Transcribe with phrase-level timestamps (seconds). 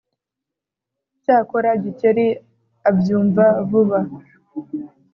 [1.23, 2.27] Cyakora Gikeli
[2.89, 3.99] abyumva vuba,